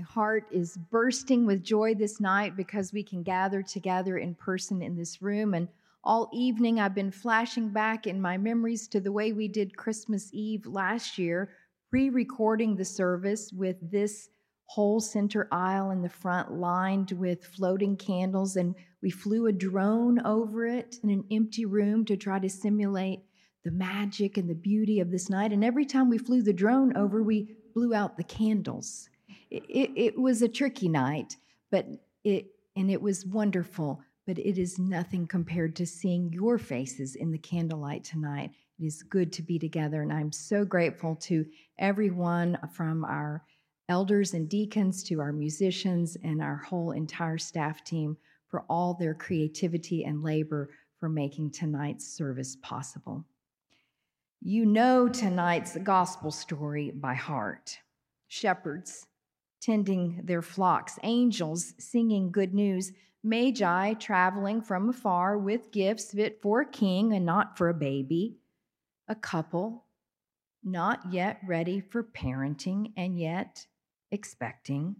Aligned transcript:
My 0.00 0.04
heart 0.04 0.46
is 0.50 0.78
bursting 0.78 1.44
with 1.44 1.62
joy 1.62 1.94
this 1.94 2.20
night 2.20 2.56
because 2.56 2.90
we 2.90 3.02
can 3.02 3.22
gather 3.22 3.62
together 3.62 4.16
in 4.16 4.34
person 4.34 4.80
in 4.80 4.96
this 4.96 5.20
room. 5.20 5.52
And 5.52 5.68
all 6.02 6.30
evening, 6.32 6.80
I've 6.80 6.94
been 6.94 7.10
flashing 7.10 7.68
back 7.68 8.06
in 8.06 8.18
my 8.18 8.38
memories 8.38 8.88
to 8.88 9.00
the 9.00 9.12
way 9.12 9.32
we 9.34 9.46
did 9.46 9.76
Christmas 9.76 10.30
Eve 10.32 10.64
last 10.64 11.18
year, 11.18 11.50
pre 11.90 12.08
recording 12.08 12.76
the 12.76 12.84
service 12.84 13.52
with 13.52 13.76
this 13.90 14.30
whole 14.64 15.00
center 15.00 15.48
aisle 15.52 15.90
in 15.90 16.00
the 16.00 16.08
front 16.08 16.50
lined 16.50 17.12
with 17.12 17.44
floating 17.44 17.94
candles. 17.94 18.56
And 18.56 18.74
we 19.02 19.10
flew 19.10 19.48
a 19.48 19.52
drone 19.52 20.18
over 20.24 20.64
it 20.64 20.96
in 21.02 21.10
an 21.10 21.24
empty 21.30 21.66
room 21.66 22.06
to 22.06 22.16
try 22.16 22.38
to 22.38 22.48
simulate 22.48 23.20
the 23.64 23.70
magic 23.70 24.38
and 24.38 24.48
the 24.48 24.54
beauty 24.54 25.00
of 25.00 25.10
this 25.10 25.28
night. 25.28 25.52
And 25.52 25.62
every 25.62 25.84
time 25.84 26.08
we 26.08 26.16
flew 26.16 26.40
the 26.40 26.54
drone 26.54 26.96
over, 26.96 27.22
we 27.22 27.54
blew 27.74 27.92
out 27.92 28.16
the 28.16 28.24
candles. 28.24 29.09
It, 29.50 29.90
it, 29.96 30.18
was 30.18 30.42
a 30.42 30.48
tricky 30.48 30.88
night, 30.88 31.36
but 31.70 31.86
it 32.24 32.46
and 32.76 32.90
it 32.90 33.02
was 33.02 33.26
wonderful. 33.26 34.00
But 34.26 34.38
it 34.38 34.58
is 34.58 34.78
nothing 34.78 35.26
compared 35.26 35.74
to 35.76 35.86
seeing 35.86 36.32
your 36.32 36.56
faces 36.56 37.16
in 37.16 37.32
the 37.32 37.38
candlelight 37.38 38.04
tonight. 38.04 38.50
It 38.78 38.84
is 38.84 39.02
good 39.02 39.32
to 39.32 39.42
be 39.42 39.58
together, 39.58 40.02
and 40.02 40.12
I'm 40.12 40.30
so 40.30 40.64
grateful 40.64 41.16
to 41.16 41.44
everyone 41.78 42.56
uh, 42.62 42.68
from 42.68 43.04
our 43.04 43.42
elders 43.88 44.34
and 44.34 44.48
deacons 44.48 45.02
to 45.04 45.20
our 45.20 45.32
musicians 45.32 46.16
and 46.22 46.40
our 46.40 46.56
whole 46.56 46.92
entire 46.92 47.38
staff 47.38 47.82
team 47.82 48.16
for 48.46 48.64
all 48.68 48.94
their 48.94 49.14
creativity 49.14 50.04
and 50.04 50.22
labor 50.22 50.70
for 51.00 51.08
making 51.08 51.50
tonight's 51.50 52.06
service 52.06 52.56
possible. 52.62 53.24
You 54.42 54.64
know 54.64 55.08
tonight's 55.08 55.76
gospel 55.78 56.30
story 56.30 56.92
by 56.94 57.14
heart 57.14 57.78
shepherds 58.28 59.06
tending 59.60 60.20
their 60.24 60.42
flocks, 60.42 60.98
angels 61.02 61.74
singing 61.78 62.30
good 62.30 62.54
news, 62.54 62.92
magi 63.22 63.94
traveling 63.94 64.62
from 64.62 64.88
afar 64.88 65.36
with 65.38 65.72
gifts 65.72 66.12
fit 66.12 66.40
for 66.40 66.62
a 66.62 66.70
king 66.70 67.12
and 67.12 67.26
not 67.26 67.56
for 67.58 67.68
a 67.68 67.74
baby, 67.74 68.38
a 69.08 69.14
couple 69.14 69.84
not 70.62 71.12
yet 71.12 71.40
ready 71.46 71.80
for 71.80 72.02
parenting 72.02 72.92
and 72.96 73.18
yet 73.18 73.66
expecting, 74.10 74.96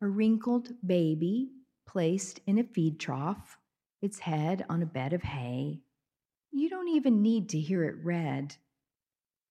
a 0.00 0.08
wrinkled 0.08 0.70
baby 0.86 1.50
placed 1.86 2.40
in 2.46 2.58
a 2.58 2.64
feed 2.64 2.98
trough, 3.00 3.58
its 4.02 4.18
head 4.18 4.64
on 4.68 4.82
a 4.82 4.86
bed 4.86 5.12
of 5.12 5.22
hay. 5.22 5.80
You 6.52 6.68
don't 6.68 6.88
even 6.88 7.22
need 7.22 7.50
to 7.50 7.60
hear 7.60 7.84
it 7.84 7.96
read. 8.02 8.56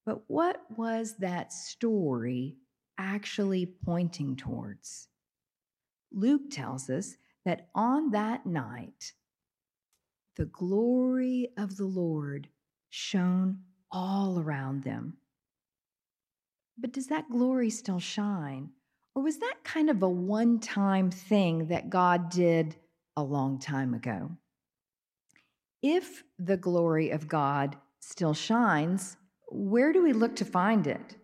But 0.05 0.23
what 0.27 0.61
was 0.75 1.15
that 1.17 1.53
story 1.53 2.57
actually 2.99 3.65
pointing 3.65 4.35
towards? 4.35 5.07
Luke 6.11 6.51
tells 6.51 6.89
us 6.89 7.15
that 7.45 7.69
on 7.73 8.11
that 8.11 8.45
night, 8.45 9.13
the 10.35 10.45
glory 10.45 11.49
of 11.57 11.77
the 11.77 11.85
Lord 11.85 12.49
shone 12.89 13.59
all 13.91 14.39
around 14.39 14.83
them. 14.83 15.17
But 16.77 16.93
does 16.93 17.07
that 17.07 17.29
glory 17.29 17.69
still 17.69 17.99
shine? 17.99 18.69
Or 19.15 19.23
was 19.23 19.39
that 19.39 19.63
kind 19.63 19.89
of 19.89 20.03
a 20.03 20.09
one 20.09 20.59
time 20.59 21.11
thing 21.11 21.67
that 21.67 21.89
God 21.89 22.29
did 22.29 22.75
a 23.17 23.23
long 23.23 23.59
time 23.59 23.93
ago? 23.93 24.31
If 25.81 26.23
the 26.37 26.57
glory 26.57 27.09
of 27.09 27.27
God 27.27 27.77
still 27.99 28.33
shines, 28.33 29.17
where 29.49 29.91
do 29.91 30.03
we 30.03 30.13
look 30.13 30.35
to 30.37 30.45
find 30.45 30.87
it? 30.87 31.15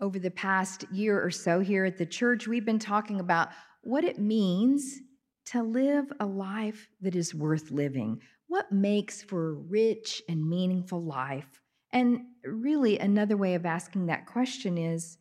Over 0.00 0.18
the 0.18 0.30
past 0.30 0.84
year 0.90 1.22
or 1.22 1.30
so 1.30 1.60
here 1.60 1.84
at 1.84 1.98
the 1.98 2.06
church, 2.06 2.48
we've 2.48 2.64
been 2.64 2.78
talking 2.78 3.20
about 3.20 3.50
what 3.82 4.04
it 4.04 4.18
means 4.18 4.98
to 5.46 5.62
live 5.62 6.10
a 6.20 6.26
life 6.26 6.88
that 7.00 7.14
is 7.14 7.34
worth 7.34 7.70
living. 7.70 8.20
What 8.46 8.72
makes 8.72 9.22
for 9.22 9.50
a 9.50 9.54
rich 9.54 10.22
and 10.28 10.48
meaningful 10.48 11.02
life? 11.02 11.60
And 11.92 12.20
really, 12.44 12.98
another 12.98 13.36
way 13.36 13.54
of 13.54 13.66
asking 13.66 14.06
that 14.06 14.26
question 14.26 14.78
is 14.78 15.18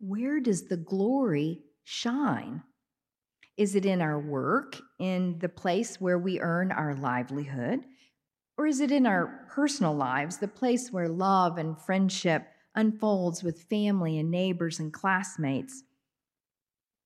where 0.00 0.40
does 0.40 0.64
the 0.64 0.76
glory 0.76 1.62
shine? 1.84 2.62
Is 3.56 3.74
it 3.74 3.86
in 3.86 4.00
our 4.02 4.18
work, 4.18 4.76
in 4.98 5.38
the 5.38 5.48
place 5.48 6.00
where 6.00 6.18
we 6.18 6.40
earn 6.40 6.72
our 6.72 6.94
livelihood? 6.94 7.80
Or 8.56 8.66
is 8.66 8.80
it 8.80 8.90
in 8.90 9.06
our 9.06 9.46
personal 9.50 9.94
lives, 9.94 10.38
the 10.38 10.48
place 10.48 10.90
where 10.90 11.08
love 11.08 11.58
and 11.58 11.80
friendship 11.80 12.46
unfolds 12.74 13.42
with 13.42 13.62
family 13.64 14.18
and 14.18 14.30
neighbors 14.30 14.78
and 14.78 14.92
classmates? 14.92 15.84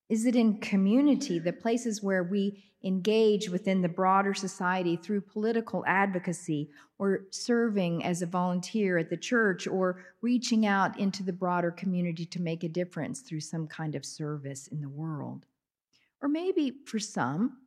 Is 0.08 0.26
it 0.26 0.36
in 0.36 0.58
community, 0.58 1.38
the 1.38 1.52
places 1.52 2.02
where 2.02 2.22
we 2.22 2.62
engage 2.84 3.48
within 3.48 3.80
the 3.80 3.88
broader 3.88 4.34
society 4.34 4.97
through 4.97 5.22
political 5.22 5.82
advocacy 5.86 6.70
or 6.98 7.22
serving 7.30 8.04
as 8.04 8.20
a 8.20 8.26
volunteer 8.26 8.98
at 8.98 9.08
the 9.08 9.16
church 9.16 9.66
or 9.66 10.04
reaching 10.20 10.66
out 10.66 10.98
into 10.98 11.22
the 11.22 11.32
broader 11.32 11.70
community 11.70 12.26
to 12.26 12.42
make 12.42 12.62
a 12.62 12.69
difference 12.69 13.20
through 13.20 13.41
some 13.41 13.66
kind 13.66 13.94
of 13.94 14.04
service 14.04 14.66
in 14.66 14.82
the 14.82 14.88
world? 14.88 15.47
Or 16.20 16.28
maybe 16.28 16.72
for 16.84 16.98
some, 16.98 17.58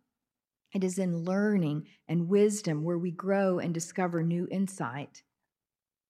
it 0.73 0.83
is 0.83 0.99
in 0.99 1.23
learning 1.23 1.87
and 2.07 2.29
wisdom 2.29 2.83
where 2.83 2.97
we 2.99 3.11
grow 3.11 3.57
and 3.57 3.73
discover 3.73 4.21
new 4.21 4.47
insight. 4.51 5.23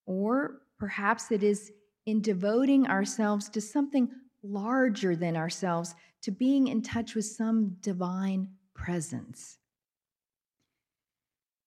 Or 0.05 0.61
perhaps 0.77 1.31
it 1.31 1.43
is 1.43 1.71
in 2.07 2.21
devoting 2.21 2.87
ourselves 2.87 3.49
to 3.49 3.59
something 3.61 4.09
larger 4.41 5.13
than 5.15 5.35
ourselves, 5.35 5.93
to 6.21 6.31
being 6.31 6.67
in 6.67 6.81
touch 6.81 7.13
with 7.13 7.25
some 7.25 7.75
divine 7.81 8.47
presence. 8.73 9.59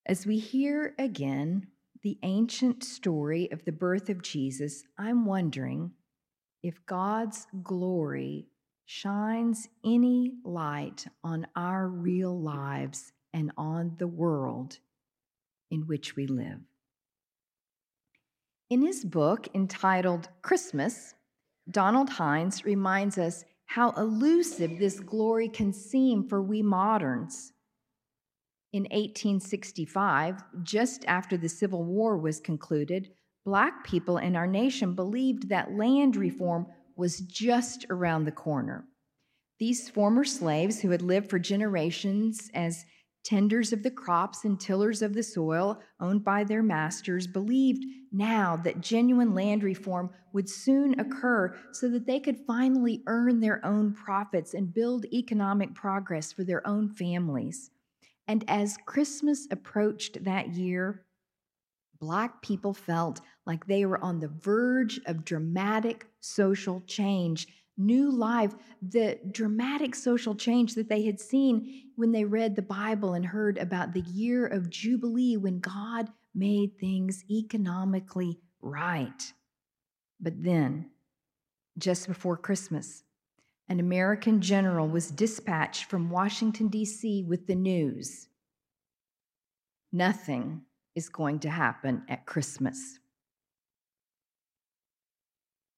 As 0.07 0.27
we 0.27 0.39
hear 0.39 0.95
again 0.99 1.67
the 2.03 2.19
ancient 2.23 2.83
story 2.83 3.53
of 3.53 3.65
the 3.67 3.73
birth 3.73 4.09
of 4.09 4.23
Jesus, 4.23 4.83
I'm 4.99 5.27
wondering 5.27 5.93
if 6.63 6.87
God's 6.87 7.47
glory 7.63 8.47
shines 8.87 9.69
any 9.85 10.33
light 10.43 11.05
on 11.23 11.47
our 11.55 11.87
real 11.87 12.41
lives 12.41 13.13
and 13.35 13.53
on 13.59 13.95
the 13.99 14.09
world 14.09 14.79
in 15.71 15.83
which 15.83 16.17
we 16.17 16.27
live. 16.27 16.70
In 18.71 18.83
his 18.83 19.05
book 19.05 19.49
entitled 19.53 20.29
Christmas, 20.43 21.15
Donald 21.69 22.09
Hines 22.09 22.65
reminds 22.65 23.19
us 23.19 23.45
how 23.67 23.91
elusive 23.93 24.79
this 24.79 25.01
glory 25.01 25.49
can 25.49 25.73
seem 25.73 26.29
for 26.29 26.41
we 26.41 26.63
moderns. 26.63 27.53
In 28.73 28.85
1865, 28.85 30.45
just 30.63 31.05
after 31.07 31.37
the 31.37 31.49
Civil 31.49 31.83
War 31.83 32.17
was 32.17 32.39
concluded, 32.39 33.11
Black 33.45 33.83
people 33.85 34.19
in 34.19 34.37
our 34.37 34.47
nation 34.47 34.95
believed 34.95 35.49
that 35.49 35.73
land 35.73 36.15
reform 36.15 36.69
was 36.95 37.19
just 37.23 37.87
around 37.91 38.25
the 38.25 38.31
corner. 38.31 38.85
These 39.59 39.89
former 39.89 40.23
slaves 40.23 40.81
who 40.81 40.91
had 40.91 41.03
lived 41.03 41.29
for 41.29 41.41
generations 41.41 42.49
as 42.55 42.85
tenders 43.25 43.73
of 43.73 43.83
the 43.83 43.91
crops 43.91 44.45
and 44.45 44.59
tillers 44.59 45.03
of 45.03 45.15
the 45.15 45.23
soil 45.23 45.81
owned 46.01 46.25
by 46.25 46.45
their 46.45 46.63
masters 46.63 47.27
believed 47.27 47.85
now 48.13 48.57
that 48.57 48.81
genuine 48.81 49.35
land 49.35 49.63
reform 49.63 50.11
would 50.33 50.49
soon 50.49 50.99
occur 50.99 51.57
so 51.73 51.89
that 51.89 52.07
they 52.07 52.21
could 52.21 52.39
finally 52.47 53.03
earn 53.07 53.41
their 53.41 53.65
own 53.65 53.93
profits 53.93 54.55
and 54.55 54.75
build 54.75 55.05
economic 55.13 55.75
progress 55.75 56.33
for 56.33 56.45
their 56.45 56.67
own 56.67 56.89
families. 56.89 57.71
And 58.27 58.45
as 58.49 58.79
Christmas 58.87 59.47
approached 59.51 60.25
that 60.25 60.55
year, 60.55 61.05
Black 62.01 62.41
people 62.41 62.73
felt 62.73 63.21
like 63.45 63.67
they 63.67 63.85
were 63.85 64.03
on 64.03 64.21
the 64.21 64.29
verge 64.29 65.01
of 65.05 65.25
dramatic 65.25 66.07
social 66.21 66.81
change, 66.87 67.47
new 67.77 68.11
life, 68.11 68.55
the 68.83 69.19
dramatic 69.31 69.95
social 69.95 70.35
change 70.35 70.75
that 70.75 70.89
they 70.89 71.05
had 71.05 71.21
seen 71.21 71.91
when 71.97 72.13
they 72.13 72.25
read 72.25 72.57
the 72.57 72.63
Bible 72.63 73.15
and 73.15 73.27
heard 73.27 73.59
about 73.59 73.93
the 73.93 74.03
year 74.03 74.47
of 74.47 74.71
Jubilee 74.71 75.37
when 75.37 75.61
God 75.61 76.11
made 76.35 76.79
things 76.79 77.25
economically 77.31 78.39
right. 78.61 79.33
But 80.21 80.43
then, 80.43 80.91
just 81.79 82.07
before 82.07 82.37
Christmas, 82.37 83.05
an 83.69 83.81
American 83.81 84.41
general 84.41 84.89
was 84.89 85.11
dispatched 85.11 85.85
from 85.85 86.11
Washington, 86.11 86.69
D.C. 86.69 87.23
with 87.23 87.47
the 87.47 87.55
news 87.55 88.29
nothing 89.93 90.63
is 90.95 91.09
going 91.09 91.39
to 91.41 91.51
happen 91.51 92.03
at 92.09 92.27
Christmas. 92.27 92.99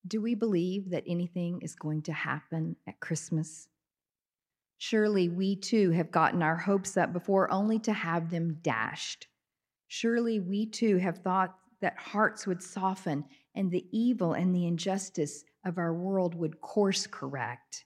Do 0.06 0.20
we 0.20 0.34
believe 0.34 0.90
that 0.90 1.04
anything 1.06 1.60
is 1.62 1.74
going 1.74 2.02
to 2.02 2.12
happen 2.12 2.76
at 2.88 3.00
Christmas? 3.00 3.68
Surely 4.78 5.28
we 5.28 5.54
too 5.54 5.90
have 5.90 6.10
gotten 6.10 6.42
our 6.42 6.56
hopes 6.56 6.96
up 6.96 7.12
before 7.12 7.52
only 7.52 7.78
to 7.80 7.92
have 7.92 8.30
them 8.30 8.58
dashed. 8.62 9.28
Surely 9.86 10.40
we 10.40 10.66
too 10.66 10.96
have 10.96 11.18
thought 11.18 11.54
that 11.80 11.96
hearts 11.98 12.46
would 12.46 12.62
soften 12.62 13.24
and 13.54 13.70
the 13.70 13.86
evil 13.92 14.32
and 14.32 14.54
the 14.54 14.66
injustice 14.66 15.44
of 15.64 15.78
our 15.78 15.94
world 15.94 16.34
would 16.34 16.60
course 16.60 17.06
correct. 17.06 17.84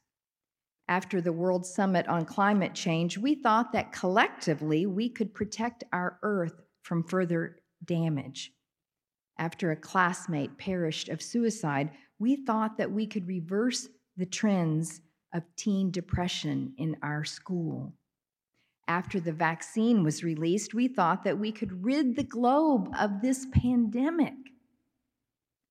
After 0.89 1.21
the 1.21 1.33
World 1.33 1.67
Summit 1.67 2.07
on 2.09 2.25
Climate 2.25 2.75
Change, 2.75 3.19
we 3.19 3.35
thought 3.35 3.73
that 3.73 3.93
collectively 3.93 4.87
we 4.87 5.11
could 5.11 5.35
protect 5.35 5.85
our 5.93 6.19
Earth 6.23 6.63
from 6.83 7.03
further 7.03 7.59
damage. 7.85 8.53
After 9.39 9.71
a 9.71 9.77
classmate 9.77 10.57
perished 10.57 11.09
of 11.09 11.21
suicide, 11.21 11.91
we 12.19 12.37
thought 12.37 12.79
that 12.79 12.91
we 12.91 13.07
could 13.07 13.27
reverse 13.27 13.89
the 14.17 14.27
trends 14.27 15.01
of 15.35 15.43
teen 15.57 15.91
depression 15.91 16.75
in 16.79 16.97
our 17.03 17.25
school. 17.25 17.93
After 18.89 19.19
the 19.19 19.33
vaccine 19.33 20.05
was 20.05 20.23
released, 20.23 20.73
we 20.73 20.89
thought 20.89 21.25
that 21.25 21.39
we 21.39 21.51
could 21.53 21.85
rid 21.85 22.15
the 22.15 22.23
globe 22.23 22.89
of 22.99 23.21
this 23.21 23.47
pandemic. 23.53 24.35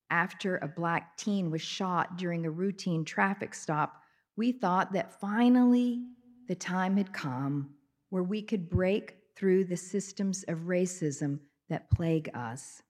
After 0.09 0.57
a 0.57 0.67
black 0.67 1.17
teen 1.17 1.49
was 1.49 1.61
shot 1.61 2.17
during 2.17 2.45
a 2.45 2.51
routine 2.51 3.05
traffic 3.05 3.55
stop, 3.55 4.01
we 4.35 4.51
thought 4.51 4.91
that 4.93 5.19
finally 5.19 6.01
the 6.47 6.55
time 6.55 6.97
had 6.97 7.13
come 7.13 7.69
where 8.09 8.23
we 8.23 8.41
could 8.41 8.69
break 8.69 9.15
through 9.35 9.63
the 9.63 9.77
systems 9.77 10.43
of 10.47 10.59
racism 10.59 11.39
that 11.69 11.89
plague 11.89 12.29
us. 12.33 12.83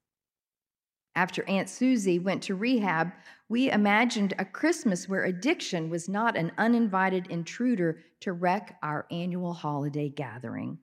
After 1.15 1.47
Aunt 1.47 1.69
Susie 1.69 2.19
went 2.19 2.43
to 2.43 2.55
rehab, 2.55 3.13
we 3.47 3.71
imagined 3.71 4.33
a 4.37 4.43
Christmas 4.43 5.07
where 5.07 5.23
addiction 5.23 5.89
was 5.89 6.09
not 6.09 6.35
an 6.35 6.51
uninvited 6.57 7.27
intruder 7.27 7.99
to 8.19 8.33
wreck 8.33 8.77
our 8.83 9.05
annual 9.09 9.53
holiday 9.53 10.09
gathering. 10.09 10.79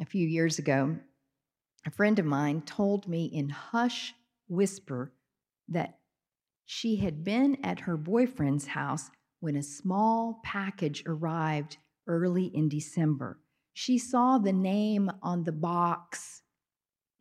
A 0.00 0.04
few 0.04 0.26
years 0.26 0.58
ago, 0.58 0.98
a 1.86 1.90
friend 1.90 2.18
of 2.18 2.26
mine 2.26 2.62
told 2.62 3.08
me 3.08 3.24
in 3.24 3.48
hush 3.48 4.14
whisper 4.48 5.12
that 5.68 5.98
she 6.66 6.96
had 6.96 7.24
been 7.24 7.56
at 7.64 7.80
her 7.80 7.96
boyfriend's 7.96 8.66
house 8.66 9.10
when 9.40 9.56
a 9.56 9.62
small 9.62 10.40
package 10.44 11.02
arrived 11.06 11.78
early 12.06 12.46
in 12.46 12.68
December. 12.68 13.38
She 13.72 13.98
saw 13.98 14.38
the 14.38 14.52
name 14.52 15.10
on 15.22 15.44
the 15.44 15.52
box. 15.52 16.42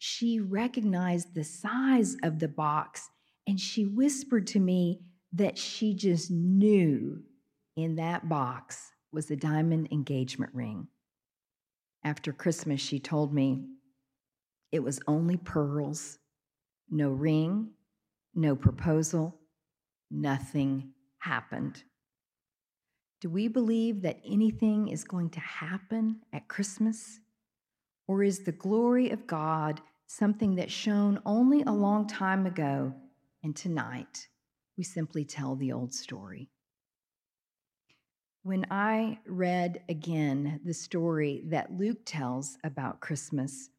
She 0.05 0.41
recognized 0.41 1.33
the 1.33 1.45
size 1.45 2.17
of 2.23 2.39
the 2.39 2.49
box 2.49 3.09
and 3.47 3.57
she 3.57 3.85
whispered 3.85 4.47
to 4.47 4.59
me 4.59 4.99
that 5.31 5.57
she 5.57 5.93
just 5.93 6.29
knew 6.29 7.23
in 7.77 7.95
that 7.95 8.27
box 8.27 8.91
was 9.13 9.31
a 9.31 9.37
diamond 9.37 9.87
engagement 9.93 10.53
ring. 10.53 10.89
After 12.03 12.33
Christmas, 12.33 12.81
she 12.81 12.99
told 12.99 13.33
me 13.33 13.63
it 14.73 14.83
was 14.83 14.99
only 15.07 15.37
pearls, 15.37 16.19
no 16.89 17.09
ring, 17.11 17.69
no 18.35 18.57
proposal, 18.57 19.39
nothing 20.11 20.91
happened. 21.19 21.81
Do 23.21 23.29
we 23.29 23.47
believe 23.47 24.01
that 24.01 24.19
anything 24.25 24.89
is 24.89 25.05
going 25.05 25.29
to 25.29 25.39
happen 25.39 26.23
at 26.33 26.49
Christmas? 26.49 27.21
Or 28.05 28.21
is 28.21 28.39
the 28.39 28.51
glory 28.51 29.09
of 29.09 29.25
God 29.27 29.79
something 30.07 30.55
that 30.55 30.71
shone 30.71 31.21
only 31.25 31.63
a 31.63 31.71
long 31.71 32.07
time 32.07 32.45
ago, 32.45 32.93
and 33.43 33.55
tonight 33.55 34.27
we 34.77 34.83
simply 34.83 35.25
tell 35.25 35.55
the 35.55 35.71
old 35.71 35.93
story? 35.93 36.49
When 38.43 38.65
I 38.69 39.19
read 39.25 39.83
again 39.87 40.59
the 40.65 40.73
story 40.73 41.43
that 41.47 41.71
Luke 41.71 42.01
tells 42.05 42.57
about 42.63 42.99
Christmas, 42.99 43.69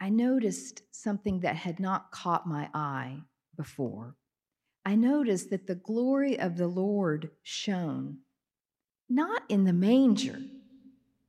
I 0.00 0.10
noticed 0.10 0.82
something 0.92 1.40
that 1.40 1.56
had 1.56 1.80
not 1.80 2.12
caught 2.12 2.46
my 2.46 2.68
eye 2.72 3.18
before. 3.56 4.14
I 4.84 4.94
noticed 4.94 5.50
that 5.50 5.66
the 5.66 5.74
glory 5.74 6.38
of 6.38 6.56
the 6.56 6.68
Lord 6.68 7.30
shone 7.42 8.18
not 9.08 9.42
in 9.48 9.64
the 9.64 9.72
manger, 9.72 10.38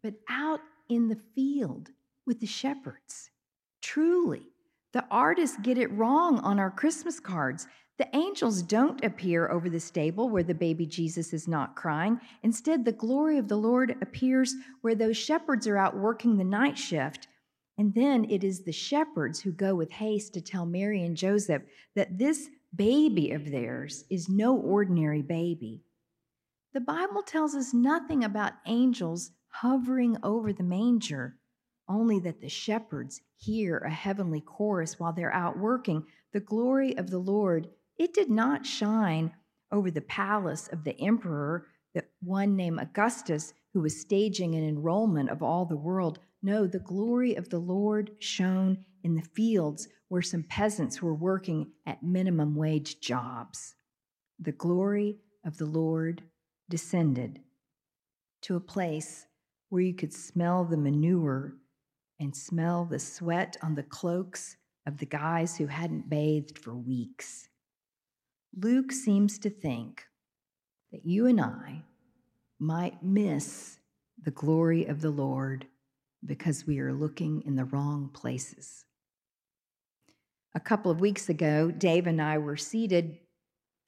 but 0.01 0.15
out 0.29 0.61
in 0.89 1.07
the 1.07 1.19
field 1.35 1.89
with 2.25 2.39
the 2.39 2.47
shepherds. 2.47 3.29
Truly, 3.87 4.49
the 4.91 5.05
artists 5.09 5.55
get 5.63 5.77
it 5.77 5.89
wrong 5.93 6.39
on 6.39 6.59
our 6.59 6.69
Christmas 6.69 7.21
cards. 7.21 7.69
The 7.97 8.13
angels 8.13 8.61
don't 8.61 9.01
appear 9.01 9.47
over 9.47 9.69
the 9.69 9.79
stable 9.79 10.27
where 10.27 10.43
the 10.43 10.53
baby 10.53 10.85
Jesus 10.85 11.31
is 11.31 11.47
not 11.47 11.77
crying. 11.77 12.19
Instead, 12.43 12.83
the 12.83 12.91
glory 12.91 13.37
of 13.37 13.47
the 13.47 13.55
Lord 13.55 13.95
appears 14.01 14.53
where 14.81 14.93
those 14.93 15.15
shepherds 15.15 15.67
are 15.67 15.77
out 15.77 15.95
working 15.95 16.35
the 16.35 16.43
night 16.43 16.77
shift. 16.77 17.29
And 17.77 17.93
then 17.93 18.29
it 18.29 18.43
is 18.43 18.65
the 18.65 18.73
shepherds 18.73 19.39
who 19.39 19.53
go 19.53 19.73
with 19.73 19.89
haste 19.89 20.33
to 20.33 20.41
tell 20.41 20.65
Mary 20.65 21.03
and 21.03 21.15
Joseph 21.15 21.61
that 21.95 22.17
this 22.17 22.49
baby 22.75 23.31
of 23.31 23.49
theirs 23.49 24.03
is 24.09 24.27
no 24.27 24.57
ordinary 24.57 25.21
baby. 25.21 25.81
The 26.73 26.81
Bible 26.81 27.23
tells 27.23 27.55
us 27.55 27.73
nothing 27.73 28.25
about 28.25 28.51
angels 28.65 29.31
hovering 29.47 30.17
over 30.23 30.51
the 30.51 30.63
manger, 30.63 31.37
only 31.89 32.19
that 32.19 32.41
the 32.41 32.49
shepherds 32.49 33.21
hear 33.35 33.77
a 33.77 33.89
heavenly 33.89 34.41
chorus 34.41 34.99
while 34.99 35.13
they're 35.13 35.33
out 35.33 35.57
working. 35.57 36.05
The 36.33 36.39
glory 36.39 36.97
of 36.97 37.09
the 37.09 37.19
Lord, 37.19 37.69
it 37.97 38.13
did 38.13 38.29
not 38.29 38.65
shine 38.65 39.33
over 39.71 39.91
the 39.91 40.01
palace 40.01 40.67
of 40.67 40.83
the 40.83 40.99
emperor, 40.99 41.67
the 41.93 42.03
one 42.21 42.55
named 42.55 42.79
Augustus, 42.79 43.53
who 43.73 43.81
was 43.81 43.99
staging 43.99 44.55
an 44.55 44.67
enrollment 44.67 45.29
of 45.29 45.41
all 45.41 45.65
the 45.65 45.77
world. 45.77 46.19
No, 46.41 46.67
the 46.67 46.79
glory 46.79 47.35
of 47.35 47.49
the 47.49 47.59
Lord 47.59 48.11
shone 48.19 48.85
in 49.03 49.15
the 49.15 49.21
fields 49.21 49.87
where 50.09 50.21
some 50.21 50.43
peasants 50.43 51.01
were 51.01 51.13
working 51.13 51.71
at 51.85 52.03
minimum 52.03 52.55
wage 52.55 52.99
jobs. 52.99 53.75
The 54.39 54.51
glory 54.51 55.17
of 55.45 55.57
the 55.57 55.65
Lord 55.65 56.23
descended 56.69 57.41
to 58.41 58.55
a 58.55 58.61
place 58.61 59.25
where 59.69 59.81
you 59.81 59.93
could 59.93 60.13
smell 60.13 60.63
the 60.63 60.77
manure 60.77 61.55
and 62.19 62.35
smell 62.35 62.85
the 62.85 62.99
sweat 62.99 63.57
on 63.61 63.75
the 63.75 63.83
cloaks 63.83 64.57
of 64.85 64.97
the 64.97 65.05
guys 65.05 65.57
who 65.57 65.67
hadn't 65.67 66.09
bathed 66.09 66.57
for 66.57 66.73
weeks. 66.75 67.49
Luke 68.55 68.91
seems 68.91 69.37
to 69.39 69.49
think 69.49 70.05
that 70.91 71.05
you 71.05 71.27
and 71.27 71.39
I 71.39 71.83
might 72.59 73.03
miss 73.03 73.79
the 74.23 74.31
glory 74.31 74.85
of 74.85 75.01
the 75.01 75.11
Lord 75.11 75.67
because 76.25 76.65
we 76.65 76.79
are 76.79 76.93
looking 76.93 77.43
in 77.45 77.55
the 77.55 77.65
wrong 77.65 78.09
places. 78.13 78.85
A 80.55 80.59
couple 80.59 80.89
of 80.89 80.99
weeks 80.99 81.29
ago, 81.29 81.69
Dave 81.69 82.07
and 82.07 82.21
I 82.21 82.39
were 82.39 82.57
seated 82.57 83.19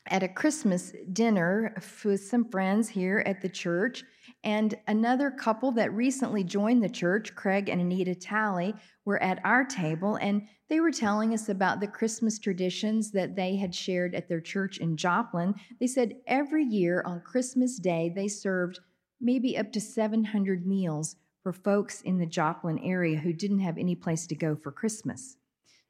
at 0.08 0.24
a 0.24 0.28
Christmas 0.28 0.94
dinner 1.12 1.76
with 2.04 2.24
some 2.24 2.50
friends 2.50 2.90
here 2.90 3.24
at 3.26 3.42
the 3.42 3.50
church. 3.50 4.04
And 4.44 4.76
another 4.88 5.32
couple 5.32 5.74
that 5.74 5.94
recently 5.94 6.46
joined 6.46 6.82
the 6.82 6.90
church, 6.90 7.36
Craig 7.36 7.68
and 7.68 7.82
Anita 7.82 8.16
Talley, 8.16 8.74
were 9.04 9.22
at 9.22 9.42
our 9.44 9.66
table 9.66 10.16
and 10.16 10.48
they 10.70 10.80
were 10.80 10.92
telling 10.92 11.34
us 11.34 11.50
about 11.50 11.80
the 11.80 11.88
Christmas 11.88 12.40
traditions 12.40 13.12
that 13.12 13.36
they 13.36 13.58
had 13.58 13.74
shared 13.74 14.14
at 14.16 14.30
their 14.30 14.40
church 14.40 14.78
in 14.78 14.96
Joplin. 14.96 15.56
They 15.80 15.88
said 15.88 16.18
every 16.28 16.64
year 16.64 17.04
on 17.06 17.22
Christmas 17.22 17.80
Day, 17.80 18.14
they 18.16 18.28
served 18.28 18.80
maybe 19.20 19.58
up 19.58 19.72
to 19.74 19.82
700 19.82 20.66
meals 20.66 21.16
for 21.42 21.52
folks 21.52 22.02
in 22.02 22.18
the 22.18 22.26
Joplin 22.26 22.80
area 22.80 23.18
who 23.18 23.34
didn't 23.34 23.60
have 23.60 23.78
any 23.78 23.96
place 23.96 24.28
to 24.28 24.36
go 24.36 24.56
for 24.56 24.72
Christmas. 24.72 25.38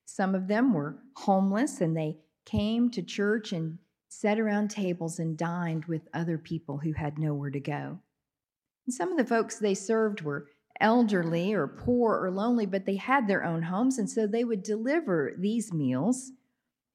Some 0.05 0.33
of 0.33 0.47
them 0.47 0.73
were 0.73 1.03
homeless 1.17 1.81
and 1.81 1.95
they 1.95 2.17
came 2.45 2.89
to 2.91 3.03
church 3.03 3.51
and 3.51 3.77
sat 4.07 4.39
around 4.39 4.69
tables 4.69 5.19
and 5.19 5.37
dined 5.37 5.85
with 5.85 6.07
other 6.13 6.37
people 6.37 6.79
who 6.79 6.93
had 6.93 7.19
nowhere 7.19 7.51
to 7.51 7.59
go. 7.59 7.99
And 8.89 8.93
some 8.93 9.11
of 9.11 9.17
the 9.19 9.23
folks 9.23 9.59
they 9.59 9.75
served 9.75 10.21
were 10.21 10.47
elderly 10.81 11.53
or 11.53 11.67
poor 11.67 12.19
or 12.19 12.31
lonely, 12.31 12.65
but 12.65 12.87
they 12.87 12.95
had 12.95 13.27
their 13.27 13.43
own 13.43 13.61
homes, 13.61 13.99
and 13.99 14.09
so 14.09 14.25
they 14.25 14.43
would 14.43 14.63
deliver 14.63 15.33
these 15.37 15.71
meals. 15.71 16.31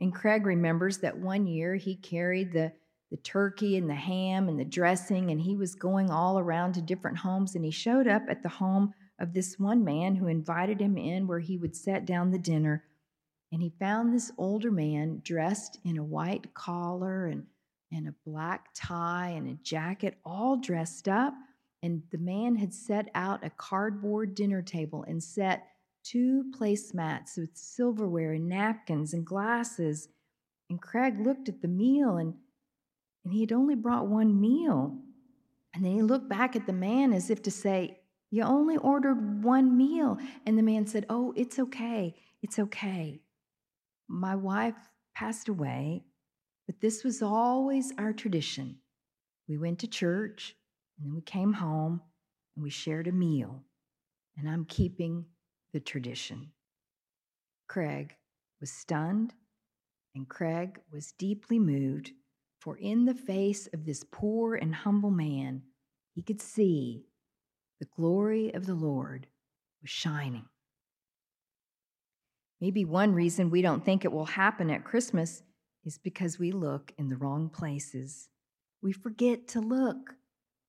And 0.00 0.12
Craig 0.12 0.44
remembers 0.44 0.98
that 0.98 1.16
one 1.16 1.46
year 1.46 1.76
he 1.76 1.94
carried 1.94 2.52
the, 2.52 2.72
the 3.12 3.16
turkey 3.18 3.76
and 3.76 3.88
the 3.88 3.94
ham 3.94 4.48
and 4.48 4.58
the 4.58 4.64
dressing, 4.64 5.30
and 5.30 5.40
he 5.40 5.54
was 5.54 5.76
going 5.76 6.10
all 6.10 6.36
around 6.38 6.72
to 6.72 6.82
different 6.82 7.18
homes. 7.18 7.54
And 7.54 7.64
he 7.64 7.70
showed 7.70 8.08
up 8.08 8.24
at 8.28 8.42
the 8.42 8.48
home 8.48 8.92
of 9.20 9.32
this 9.32 9.56
one 9.56 9.84
man 9.84 10.16
who 10.16 10.26
invited 10.26 10.80
him 10.80 10.96
in 10.96 11.28
where 11.28 11.38
he 11.38 11.56
would 11.56 11.76
set 11.76 12.04
down 12.04 12.32
the 12.32 12.38
dinner 12.38 12.82
and 13.54 13.62
he 13.62 13.70
found 13.78 14.12
this 14.12 14.32
older 14.36 14.72
man 14.72 15.20
dressed 15.22 15.78
in 15.84 15.96
a 15.96 16.02
white 16.02 16.52
collar 16.54 17.26
and, 17.26 17.46
and 17.92 18.08
a 18.08 18.14
black 18.26 18.70
tie 18.74 19.28
and 19.28 19.48
a 19.48 19.54
jacket, 19.62 20.18
all 20.24 20.56
dressed 20.56 21.06
up. 21.06 21.34
And 21.84 22.02
the 22.10 22.18
man 22.18 22.56
had 22.56 22.72
set 22.72 23.10
out 23.14 23.44
a 23.44 23.50
cardboard 23.50 24.34
dinner 24.34 24.62
table 24.62 25.04
and 25.06 25.22
set 25.22 25.66
two 26.02 26.50
placemats 26.58 27.36
with 27.36 27.50
silverware 27.52 28.32
and 28.32 28.48
napkins 28.48 29.12
and 29.12 29.22
glasses. 29.22 30.08
And 30.70 30.80
Craig 30.80 31.20
looked 31.20 31.50
at 31.50 31.60
the 31.60 31.68
meal 31.68 32.16
and, 32.16 32.32
and 33.22 33.34
he 33.34 33.42
had 33.42 33.52
only 33.52 33.74
brought 33.74 34.06
one 34.06 34.40
meal. 34.40 34.96
And 35.74 35.84
then 35.84 35.92
he 35.92 36.00
looked 36.00 36.26
back 36.26 36.56
at 36.56 36.64
the 36.64 36.72
man 36.72 37.12
as 37.12 37.28
if 37.28 37.42
to 37.42 37.50
say, 37.50 38.00
You 38.30 38.44
only 38.44 38.78
ordered 38.78 39.44
one 39.44 39.76
meal. 39.76 40.16
And 40.46 40.56
the 40.56 40.62
man 40.62 40.86
said, 40.86 41.04
Oh, 41.10 41.34
it's 41.36 41.58
okay. 41.58 42.14
It's 42.42 42.58
okay. 42.58 43.20
My 44.08 44.36
wife 44.36 44.88
passed 45.14 45.50
away, 45.50 46.06
but 46.64 46.80
this 46.80 47.04
was 47.04 47.20
always 47.20 47.92
our 47.98 48.14
tradition. 48.14 48.78
We 49.46 49.58
went 49.58 49.80
to 49.80 49.86
church, 49.86 50.56
and 50.96 51.06
then 51.06 51.14
we 51.14 51.22
came 51.22 51.52
home, 51.52 52.00
and 52.54 52.62
we 52.62 52.70
shared 52.70 53.06
a 53.06 53.12
meal, 53.12 53.64
and 54.36 54.48
I'm 54.48 54.64
keeping 54.64 55.26
the 55.72 55.80
tradition. 55.80 56.52
Craig 57.68 58.14
was 58.60 58.70
stunned, 58.70 59.34
and 60.14 60.28
Craig 60.28 60.80
was 60.92 61.12
deeply 61.18 61.58
moved, 61.58 62.12
for 62.60 62.76
in 62.76 63.04
the 63.04 63.14
face 63.14 63.68
of 63.72 63.84
this 63.84 64.04
poor 64.10 64.54
and 64.54 64.74
humble 64.74 65.10
man, 65.10 65.62
he 66.14 66.22
could 66.22 66.40
see 66.40 67.04
the 67.80 67.88
glory 67.96 68.54
of 68.54 68.66
the 68.66 68.74
Lord 68.74 69.26
was 69.82 69.90
shining. 69.90 70.46
Maybe 72.60 72.84
one 72.84 73.12
reason 73.12 73.50
we 73.50 73.60
don't 73.60 73.84
think 73.84 74.04
it 74.04 74.12
will 74.12 74.24
happen 74.24 74.70
at 74.70 74.84
Christmas 74.84 75.42
is 75.84 75.98
because 75.98 76.38
we 76.38 76.52
look 76.52 76.92
in 76.96 77.10
the 77.10 77.16
wrong 77.16 77.50
places. 77.50 78.28
We 78.80 78.92
forget 78.92 79.48
to 79.48 79.60
look 79.60 80.14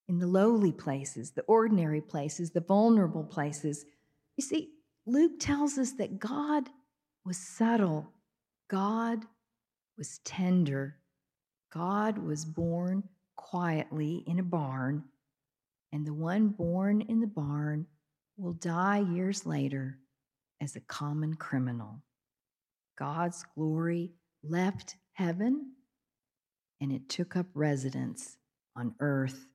in 0.08 0.20
the 0.20 0.28
lowly 0.28 0.72
places, 0.72 1.32
the 1.32 1.42
ordinary 1.44 2.02
places, 2.02 2.52
the 2.52 2.62
vulnerable 2.62 3.24
places. 3.24 3.86
You 4.38 4.44
see, 4.44 4.72
Luke 5.06 5.40
tells 5.40 5.78
us 5.78 5.94
that 5.94 6.20
God 6.20 6.70
was 7.26 7.38
subtle, 7.38 8.12
God 8.70 9.26
was 9.98 10.20
tender, 10.20 10.98
God 11.72 12.18
was 12.18 12.46
born 12.46 13.04
quietly 13.36 14.24
in 14.28 14.40
a 14.40 14.44
barn, 14.44 15.04
and 15.92 16.06
the 16.06 16.14
one 16.14 16.50
born 16.50 17.02
in 17.02 17.20
the 17.20 17.28
barn 17.28 17.88
will 18.38 18.54
die 18.54 19.00
years 19.00 19.46
later 19.46 19.98
as 20.62 20.76
a 20.76 20.82
common 20.82 21.36
criminal. 21.36 22.02
God's 22.98 23.46
glory 23.56 24.14
left 24.44 24.96
heaven 25.14 25.72
and 26.82 26.92
it 26.92 27.10
took 27.10 27.36
up 27.36 27.48
residence 27.54 28.38
on 28.76 28.96
earth. 29.00 29.48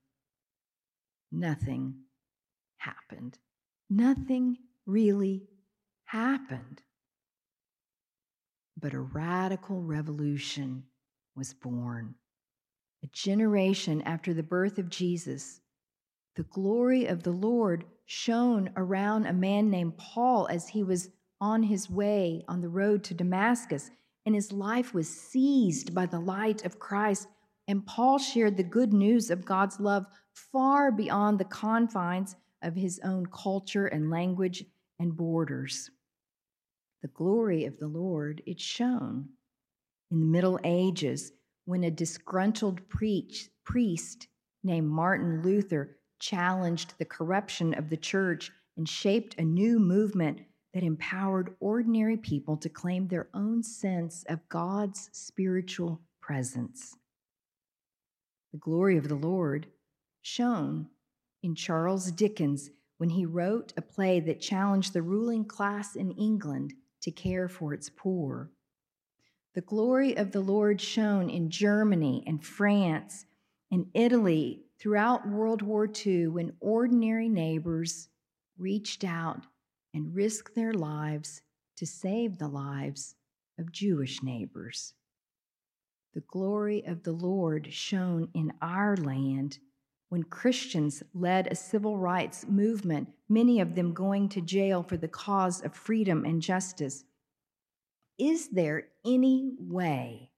Nothing 1.33 1.95
happened. 2.79 3.39
Nothing 3.89 4.59
really 4.87 5.49
happened. 6.05 6.83
But 8.79 8.95
a 8.95 9.01
radical 9.01 9.83
revolution 9.83 10.85
was 11.37 11.55
born. 11.55 12.15
A 13.03 13.07
generation 13.09 14.03
after 14.03 14.35
the 14.35 14.43
birth 14.43 14.79
of 14.79 14.89
Jesus, 14.91 15.61
the 16.37 16.43
glory 16.45 17.07
of 17.07 17.23
the 17.23 17.33
Lord 17.33 17.85
shone 18.07 18.71
around 18.77 19.27
a 19.27 19.33
man 19.33 19.71
named 19.71 19.97
Paul 19.99 20.49
as 20.51 20.69
he 20.69 20.83
was 20.83 21.11
on 21.41 21.63
his 21.63 21.89
way 21.89 22.45
on 22.49 22.61
the 22.61 22.69
road 22.69 23.03
to 23.05 23.15
Damascus, 23.15 23.91
and 24.27 24.35
his 24.35 24.53
life 24.53 24.93
was 24.93 25.09
seized 25.09 25.95
by 25.95 26.07
the 26.07 26.21
light 26.21 26.65
of 26.65 26.79
Christ. 26.79 27.29
And 27.71 27.87
Paul 27.87 28.19
shared 28.19 28.57
the 28.57 28.65
good 28.65 28.93
news 28.93 29.31
of 29.31 29.45
God's 29.45 29.79
love 29.79 30.05
far 30.33 30.91
beyond 30.91 31.39
the 31.39 31.45
confines 31.45 32.35
of 32.63 32.75
his 32.75 32.99
own 33.05 33.27
culture 33.27 33.87
and 33.87 34.11
language 34.11 34.65
and 34.99 35.17
borders. 35.17 35.89
The 37.01 37.07
glory 37.07 37.67
of 37.67 37.79
the 37.79 37.87
Lord, 37.87 38.43
it 38.45 38.59
shone. 38.59 39.29
In 40.11 40.19
the 40.19 40.27
Middle 40.27 40.59
Ages, 40.65 41.31
when 41.65 41.85
a 41.85 41.93
disgruntled 41.93 42.81
priest 42.89 44.27
named 44.65 44.89
Martin 44.89 45.41
Luther 45.41 45.97
challenged 46.19 46.95
the 46.99 47.05
corruption 47.05 47.73
of 47.75 47.89
the 47.89 47.97
church 47.97 48.51
and 48.77 48.89
shaped 48.89 49.37
a 49.39 49.45
new 49.45 49.79
movement 49.79 50.41
that 50.75 50.83
empowered 50.83 51.55
ordinary 51.61 52.17
people 52.17 52.57
to 52.57 52.69
claim 52.69 53.07
their 53.07 53.29
own 53.33 53.63
sense 53.63 54.25
of 54.29 54.49
God's 54.49 55.09
spiritual 55.13 56.01
presence. 56.21 56.97
The 58.53 58.59
glory 58.59 58.97
of 58.97 59.09
the 59.09 59.15
Lord 59.15 59.69
shone 60.23 60.89
in 61.43 61.55
Charles 61.55 62.11
Dickens 62.11 62.71
when 62.99 63.11
he 63.11 63.25
wrote 63.25 63.73
a 63.77 63.83
play 63.83 64.21
that 64.21 64.41
challenged 64.41 64.93
the 64.93 65.03
ruling 65.03 65.45
class 65.45 65.97
in 65.97 66.11
England 66.13 66.75
to 67.03 67.11
care 67.11 67.49
for 67.49 67.73
its 67.73 67.89
poor. 67.89 68.51
The 69.55 69.61
glory 69.61 70.17
of 70.17 70.33
the 70.33 70.41
Lord 70.41 70.81
shone 70.81 71.31
in 71.31 71.51
Germany 71.51 72.23
and 72.27 72.45
France 72.45 73.25
and 73.71 73.87
Italy 73.95 74.65
throughout 74.79 75.29
World 75.29 75.63
War 75.63 75.89
II 76.07 76.29
when 76.29 76.57
ordinary 76.61 77.29
neighbors 77.29 78.09
reached 78.59 79.05
out 79.05 79.47
and 79.95 80.15
risked 80.15 80.55
their 80.55 80.75
lives 80.75 81.43
to 81.77 81.87
save 81.87 82.39
the 82.39 82.49
lives 82.49 83.15
of 83.59 83.73
Jewish 83.73 84.23
neighbors. 84.23 84.95
The 86.15 86.23
glory 86.23 86.85
of 86.87 87.05
the 87.05 87.13
Lord 87.13 87.73
shone 87.73 88.29
in 88.35 88.53
our 88.61 88.97
land 88.97 89.59
when 90.09 90.25
Christians 90.25 91.05
led 91.15 91.47
a 91.47 91.55
civil 91.55 91.97
rights 91.97 92.45
movement, 92.49 93.09
many 93.29 93.61
of 93.61 93.77
them 93.77 93.95
going 93.95 94.29
to 94.31 94.41
jail 94.41 94.83
for 94.83 94.97
the 94.97 95.09
cause 95.09 95.61
of 95.63 95.73
freedom 95.73 96.25
and 96.25 96.43
justice. 96.43 97.05
Is 98.19 98.49
there 98.49 98.89
any 99.07 99.53
way 99.59 100.33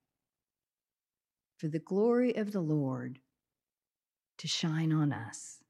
for 1.56 1.68
the 1.68 1.78
glory 1.78 2.36
of 2.36 2.52
the 2.52 2.60
Lord 2.60 3.18
to 4.38 4.46
shine 4.46 4.92
on 4.92 5.10
us? 5.10 5.62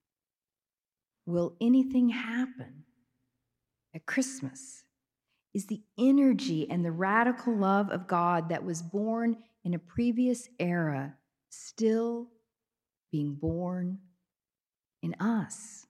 Will 1.24 1.54
anything 1.60 2.08
happen 2.08 2.82
at 3.94 4.04
Christmas? 4.04 4.82
Is 5.54 5.66
the 5.66 5.82
energy 5.96 6.68
and 6.68 6.84
the 6.84 6.90
radical 6.90 7.54
love 7.54 7.88
of 7.90 8.08
God 8.08 8.48
that 8.48 8.64
was 8.64 8.82
born 8.82 9.36
in 9.64 9.74
a 9.74 9.78
previous 9.78 10.48
era 10.58 11.16
still 11.50 12.28
being 13.10 13.34
born 13.34 13.98
in 15.02 15.14
us? 15.20 15.86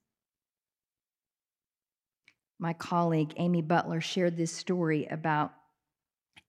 My 2.59 2.73
colleague 2.73 3.35
Amy 3.37 3.63
Butler 3.63 4.01
shared 4.01 4.37
this 4.37 4.53
story 4.53 5.07
about 5.07 5.53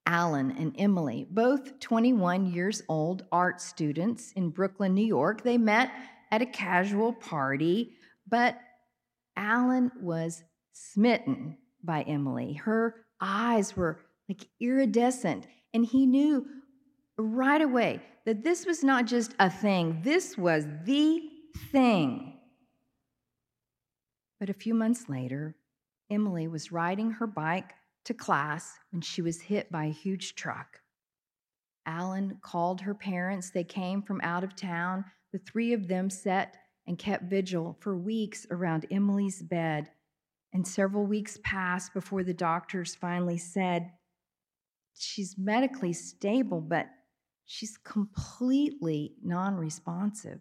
Alan 0.05 0.51
and 0.51 0.75
Emily, 0.77 1.25
both 1.29 1.79
21 1.79 2.53
years 2.53 2.83
old 2.89 3.25
art 3.31 3.61
students 3.61 4.31
in 4.33 4.49
Brooklyn, 4.49 4.93
New 4.93 5.05
York. 5.05 5.43
They 5.43 5.57
met 5.57 5.91
at 6.29 6.41
a 6.41 6.45
casual 6.45 7.13
party, 7.13 7.93
but 8.27 8.57
Alan 9.35 9.91
was 10.01 10.43
smitten 10.73 11.57
by 11.83 12.01
Emily. 12.01 12.53
Her 12.53 13.05
eyes 13.21 13.75
were 13.75 13.99
like 14.27 14.47
iridescent, 14.59 15.47
and 15.73 15.85
he 15.85 16.05
knew 16.05 16.45
right 17.17 17.61
away 17.61 18.01
that 18.25 18.43
this 18.43 18.65
was 18.65 18.83
not 18.83 19.05
just 19.05 19.35
a 19.39 19.49
thing, 19.49 20.01
this 20.03 20.37
was 20.37 20.65
the 20.85 21.21
thing. 21.71 22.39
But 24.39 24.49
a 24.49 24.53
few 24.53 24.73
months 24.73 25.07
later, 25.07 25.55
Emily 26.09 26.47
was 26.47 26.71
riding 26.71 27.11
her 27.11 27.27
bike 27.27 27.73
to 28.05 28.13
class 28.13 28.73
when 28.91 29.01
she 29.01 29.21
was 29.21 29.41
hit 29.41 29.71
by 29.71 29.85
a 29.85 29.91
huge 29.91 30.35
truck. 30.35 30.81
Alan 31.85 32.37
called 32.41 32.81
her 32.81 32.93
parents. 32.93 33.49
They 33.49 33.63
came 33.63 34.01
from 34.01 34.21
out 34.21 34.43
of 34.43 34.55
town. 34.55 35.05
The 35.31 35.39
three 35.39 35.73
of 35.73 35.87
them 35.87 36.09
sat 36.09 36.57
and 36.87 36.97
kept 36.97 37.29
vigil 37.29 37.77
for 37.79 37.97
weeks 37.97 38.45
around 38.51 38.85
Emily's 38.91 39.41
bed. 39.41 39.89
And 40.53 40.67
several 40.67 41.05
weeks 41.05 41.39
passed 41.43 41.93
before 41.93 42.23
the 42.23 42.33
doctors 42.33 42.95
finally 42.95 43.37
said, 43.37 43.91
She's 44.95 45.35
medically 45.37 45.93
stable, 45.93 46.61
but 46.61 46.87
she's 47.45 47.77
completely 47.77 49.15
non 49.23 49.55
responsive. 49.55 50.39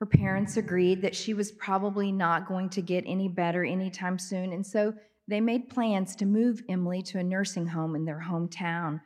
Her 0.00 0.06
parents 0.06 0.56
agreed 0.56 1.02
that 1.02 1.14
she 1.14 1.32
was 1.32 1.52
probably 1.52 2.10
not 2.10 2.48
going 2.48 2.70
to 2.70 2.82
get 2.82 3.04
any 3.06 3.28
better 3.28 3.64
anytime 3.64 4.18
soon, 4.18 4.52
and 4.52 4.66
so 4.66 4.94
they 5.28 5.40
made 5.40 5.68
plans 5.68 6.16
to 6.16 6.26
move 6.26 6.62
Emily 6.68 7.02
to 7.02 7.18
a 7.18 7.22
nursing 7.22 7.68
home 7.68 7.94
in 7.94 8.04
their 8.04 8.24
hometown. 8.28 9.00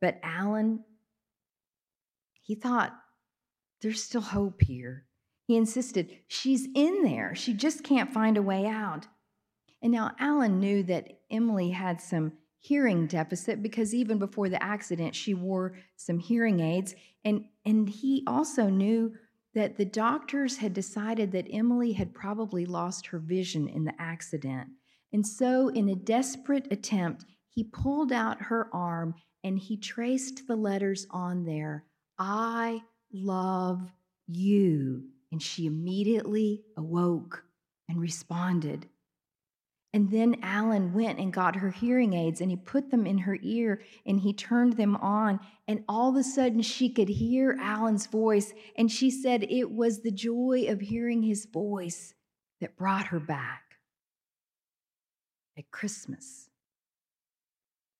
But 0.00 0.18
Alan, 0.22 0.84
he 2.42 2.54
thought, 2.54 2.92
there's 3.80 4.02
still 4.02 4.20
hope 4.20 4.62
here. 4.62 5.06
He 5.46 5.56
insisted, 5.56 6.18
she's 6.28 6.68
in 6.74 7.02
there. 7.02 7.34
She 7.34 7.54
just 7.54 7.82
can't 7.82 8.12
find 8.12 8.36
a 8.36 8.42
way 8.42 8.66
out. 8.66 9.06
And 9.82 9.92
now 9.92 10.14
Alan 10.18 10.60
knew 10.60 10.82
that 10.84 11.20
Emily 11.30 11.70
had 11.70 12.00
some 12.00 12.32
hearing 12.60 13.06
deficit 13.06 13.62
because 13.62 13.94
even 13.94 14.18
before 14.18 14.48
the 14.48 14.62
accident, 14.62 15.14
she 15.14 15.34
wore 15.34 15.74
some 15.96 16.18
hearing 16.18 16.60
aids. 16.60 16.94
And, 17.24 17.46
and 17.64 17.88
he 17.88 18.22
also 18.26 18.68
knew 18.68 19.14
that 19.54 19.76
the 19.76 19.84
doctors 19.84 20.58
had 20.58 20.74
decided 20.74 21.32
that 21.32 21.48
Emily 21.50 21.92
had 21.92 22.14
probably 22.14 22.66
lost 22.66 23.06
her 23.06 23.18
vision 23.18 23.68
in 23.68 23.84
the 23.84 23.94
accident. 23.98 24.68
And 25.12 25.26
so, 25.26 25.68
in 25.68 25.88
a 25.88 25.96
desperate 25.96 26.68
attempt, 26.70 27.24
he 27.48 27.64
pulled 27.64 28.12
out 28.12 28.42
her 28.42 28.68
arm 28.72 29.14
and 29.42 29.58
he 29.58 29.76
traced 29.76 30.46
the 30.46 30.54
letters 30.54 31.06
on 31.10 31.44
there 31.44 31.84
I 32.22 32.82
love 33.14 33.90
you. 34.26 35.04
And 35.32 35.42
she 35.42 35.64
immediately 35.64 36.62
awoke 36.76 37.44
and 37.88 37.98
responded. 37.98 38.86
And 39.92 40.10
then 40.10 40.36
Alan 40.42 40.92
went 40.92 41.18
and 41.18 41.32
got 41.32 41.56
her 41.56 41.70
hearing 41.70 42.12
aids 42.12 42.40
and 42.40 42.50
he 42.50 42.56
put 42.56 42.90
them 42.90 43.06
in 43.06 43.18
her 43.18 43.36
ear 43.42 43.82
and 44.06 44.20
he 44.20 44.32
turned 44.32 44.74
them 44.74 44.94
on. 44.96 45.40
And 45.66 45.82
all 45.88 46.10
of 46.10 46.16
a 46.16 46.22
sudden, 46.22 46.62
she 46.62 46.88
could 46.88 47.08
hear 47.08 47.58
Alan's 47.60 48.06
voice. 48.06 48.52
And 48.76 48.90
she 48.90 49.10
said 49.10 49.42
it 49.42 49.72
was 49.72 50.00
the 50.00 50.12
joy 50.12 50.66
of 50.68 50.80
hearing 50.80 51.24
his 51.24 51.44
voice 51.44 52.14
that 52.60 52.76
brought 52.76 53.08
her 53.08 53.18
back. 53.18 53.62
At 55.58 55.70
Christmas, 55.72 56.48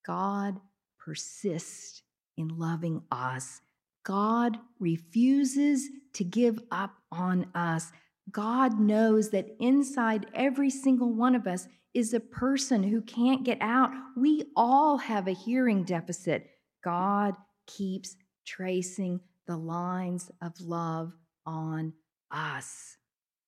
God 0.06 0.60
persists 0.98 2.02
in 2.36 2.56
loving 2.56 3.02
us. 3.10 3.60
God 4.04 4.58
refuses 4.78 5.88
to 6.14 6.24
give 6.24 6.60
up 6.70 6.94
on 7.10 7.48
us. 7.54 7.90
God 8.30 8.78
knows 8.78 9.30
that 9.30 9.56
inside 9.58 10.26
every 10.34 10.70
single 10.70 11.12
one 11.12 11.34
of 11.34 11.46
us 11.46 11.66
is 11.94 12.14
a 12.14 12.20
person 12.20 12.82
who 12.82 13.00
can't 13.02 13.44
get 13.44 13.58
out. 13.60 13.90
We 14.16 14.44
all 14.56 14.98
have 14.98 15.26
a 15.26 15.32
hearing 15.32 15.84
deficit. 15.84 16.48
God 16.84 17.34
keeps 17.66 18.16
tracing 18.46 19.20
the 19.46 19.56
lines 19.56 20.30
of 20.42 20.52
love 20.60 21.12
on 21.46 21.92
us. 22.30 22.96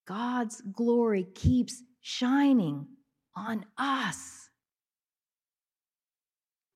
God's 0.07 0.61
glory 0.73 1.25
keeps 1.35 1.83
shining 2.01 2.87
on 3.37 3.65
us. 3.79 4.49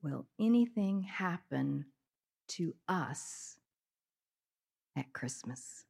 Will 0.02 0.26
anything 0.38 1.02
happen 1.02 1.86
to 2.48 2.75
us 2.88 3.56
at 4.96 5.12
Christmas? 5.12 5.84